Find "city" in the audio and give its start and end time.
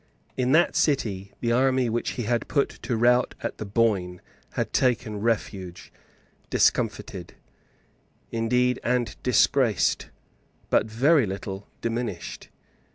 0.75-1.31